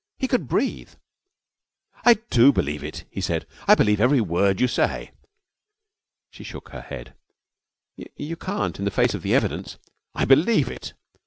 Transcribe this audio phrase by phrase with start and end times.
[0.17, 0.95] He could breathe.
[2.05, 3.45] 'I do believe it,' he said.
[3.67, 5.11] 'I believe every word you say.'
[6.31, 7.13] She shook her head.
[8.15, 9.77] 'You can't in the face of the evidence.'
[10.15, 10.93] 'I believe it.'